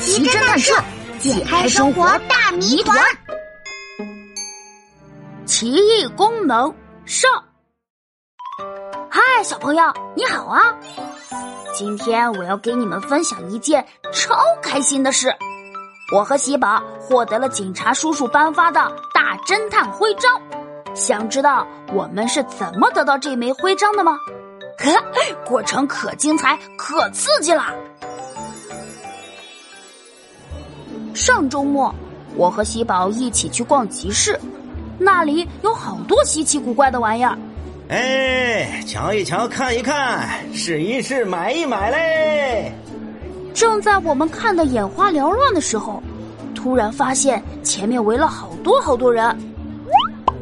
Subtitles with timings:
[0.00, 0.74] 奇侦探社
[1.18, 2.98] 解开生活大谜团。
[5.44, 7.30] 奇异功能上。
[9.10, 9.82] 嗨，小朋友，
[10.16, 10.60] 你好啊！
[11.74, 15.34] 今天我要给你们分享一件超开心的事。
[16.14, 18.80] 我和喜宝获得了警察叔叔颁发的
[19.14, 20.40] 大侦探徽章。
[20.94, 24.18] 想知道我们是怎么得到这枚徽章的吗？
[24.78, 24.90] 呵，
[25.46, 27.72] 过程可精彩可刺激啦！
[31.22, 31.94] 上周末，
[32.34, 34.36] 我和喜宝一起去逛集市，
[34.98, 37.38] 那里有好多稀奇古怪的玩意儿。
[37.90, 42.72] 哎，瞧一瞧，看一看，试一试，买一买嘞！
[43.54, 46.02] 正在我们看得眼花缭乱的时候，
[46.56, 49.24] 突然发现前面围了好多好多人。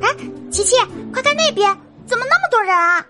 [0.00, 0.08] 哎，
[0.48, 0.76] 琪琪，
[1.12, 1.76] 快看那边，
[2.06, 3.04] 怎么那么多人啊？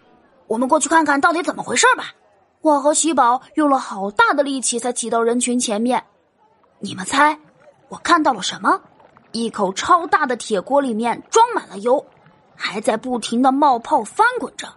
[0.47, 2.15] 我们过去看看到底怎么回事吧。
[2.63, 6.03] 我和喜宝用了好大的力气才挤到人群前面。
[6.81, 7.39] 你们猜？
[7.89, 8.81] 我看到了什么？
[9.33, 12.05] 一口超大的铁锅里面装满了油，
[12.57, 14.69] 还在不停的冒泡翻滚着。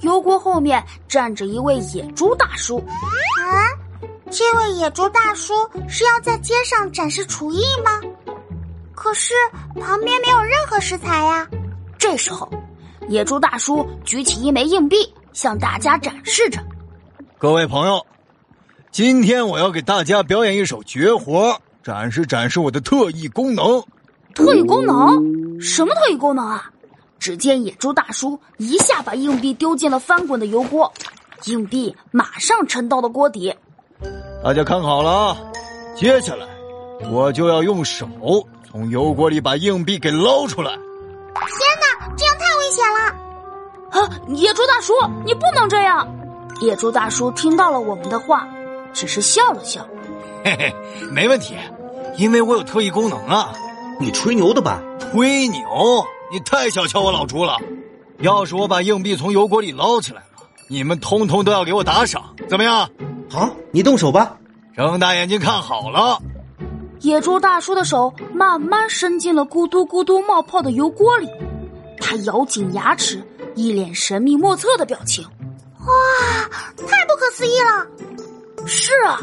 [0.00, 2.78] 油锅后面站着一位野猪大叔。
[2.78, 3.68] 啊，
[4.30, 5.54] 这位野猪大叔
[5.88, 8.00] 是要在街上展示厨艺吗？
[8.94, 9.34] 可是
[9.80, 11.48] 旁边没有任何食材呀。
[11.98, 12.50] 这时候，
[13.08, 14.96] 野猪大叔举起一枚硬币，
[15.32, 16.62] 向大家展示着
[17.38, 18.06] ：“各位朋友，
[18.90, 23.82] 今天我要给大家表演一手绝活。”展示展示我的特异功能，
[24.34, 25.60] 特异功能？
[25.60, 26.70] 什么特异功能啊？
[27.18, 30.90] 只见野猪大叔一下把硬币丢进了翻滚的油锅，
[31.44, 33.54] 硬币马上沉到了锅底。
[34.42, 35.36] 大家看好了啊！
[35.94, 36.46] 接下来
[37.10, 38.08] 我就要用手
[38.70, 40.70] 从油锅里把硬币给捞出来。
[40.72, 40.80] 天
[42.00, 43.00] 哪，这样太危险了！
[43.90, 44.94] 啊，野猪大叔，
[45.26, 46.08] 你不能这样！
[46.62, 48.48] 野猪大叔听到了我们的话，
[48.94, 49.86] 只是笑了笑。
[50.50, 50.74] 嘿嘿，
[51.12, 51.54] 没问题，
[52.16, 53.52] 因为我有特异功能啊！
[54.00, 54.82] 你吹牛的吧？
[54.98, 55.60] 吹牛？
[56.32, 57.56] 你太小瞧我老朱了！
[58.18, 60.26] 要是我把硬币从油锅里捞起来了，
[60.68, 62.90] 你们通通都要给我打赏，怎么样？
[63.30, 64.36] 好，你动手吧！
[64.74, 66.20] 睁大眼睛看好了！
[67.00, 71.28] 野猪大叔的手慢慢伸进了咕嘟咕嘟冒泡的油锅里，
[72.00, 73.22] 他咬紧牙齿，
[73.54, 75.24] 一脸神秘莫测的表情。
[75.78, 78.66] 哇，太不可思议了！
[78.66, 79.20] 是啊。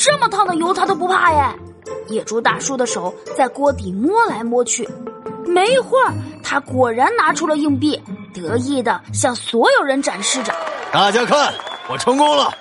[0.00, 1.58] 这么烫的油，他都不怕耶！
[2.06, 4.88] 野猪大叔的手在锅底摸来摸去，
[5.44, 8.00] 没一会儿，他果然拿出了硬币，
[8.32, 10.54] 得意的向所有人展示着
[10.92, 11.52] ：“大家看，
[11.88, 12.54] 我成功了！